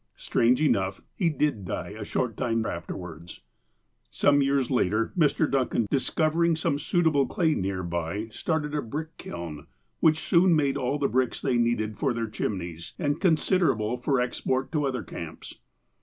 Strange 0.15 0.59
enough, 0.59 1.03
he 1.15 1.29
did 1.29 1.63
die 1.63 1.89
a 1.89 2.03
short 2.03 2.35
time 2.35 2.65
afterwards. 2.65 3.41
Some 4.09 4.41
years 4.41 4.71
later, 4.71 5.13
Mr. 5.15 5.47
Duncan, 5.47 5.85
discovering 5.91 6.55
some 6.55 6.79
suit 6.79 7.05
able 7.05 7.27
clay 7.27 7.53
near 7.53 7.83
by 7.83 8.27
started 8.29 8.73
a 8.73 8.81
brick 8.81 9.15
kiln, 9.17 9.67
which 9.99 10.17
soon 10.17 10.55
made 10.55 10.75
all 10.75 10.97
the 10.97 11.07
bricks 11.07 11.39
they 11.39 11.57
needed 11.59 11.99
for 11.99 12.13
their 12.15 12.27
chimneys, 12.27 12.93
and 12.97 13.21
con 13.21 13.35
siderable 13.35 14.03
for 14.03 14.19
export 14.19 14.71
to 14.71 14.87
other 14.87 15.03
camjDS. 15.03 15.57